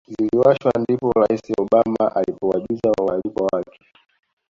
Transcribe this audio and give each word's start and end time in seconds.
ziliwashwa 0.09 0.71
ndipo 0.79 1.11
Rais 1.11 1.41
Obama 1.57 2.15
alipowajuza 2.15 2.91
waalikwa 3.01 3.49
wake 3.53 3.79